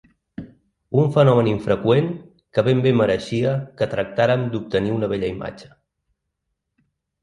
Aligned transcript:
Un 1.01 1.11
fenomen 1.17 1.49
infreqüent 1.51 2.09
que 2.57 2.65
ben 2.69 2.83
bé 2.87 2.95
mereixia 3.03 3.55
que 3.81 3.91
tractàrem 3.95 4.51
d’obtenir 4.57 4.99
una 4.99 5.15
bella 5.17 5.35
imatge. 5.39 5.75